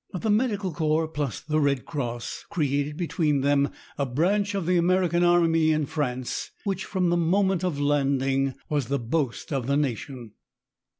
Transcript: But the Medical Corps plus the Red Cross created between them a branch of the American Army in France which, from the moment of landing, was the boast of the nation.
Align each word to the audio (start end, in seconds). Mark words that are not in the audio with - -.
But 0.11 0.23
the 0.23 0.31
Medical 0.31 0.73
Corps 0.73 1.07
plus 1.07 1.41
the 1.41 1.59
Red 1.59 1.85
Cross 1.85 2.45
created 2.49 2.97
between 2.97 3.41
them 3.41 3.69
a 3.99 4.05
branch 4.07 4.55
of 4.55 4.65
the 4.65 4.75
American 4.75 5.23
Army 5.23 5.71
in 5.71 5.85
France 5.85 6.49
which, 6.63 6.85
from 6.85 7.11
the 7.11 7.17
moment 7.17 7.63
of 7.63 7.79
landing, 7.79 8.55
was 8.67 8.87
the 8.87 8.97
boast 8.97 9.53
of 9.53 9.67
the 9.67 9.77
nation. 9.77 10.31